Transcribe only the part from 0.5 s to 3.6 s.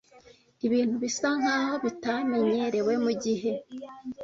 Ibintu bisa nkaho bitamenyerewe mugihe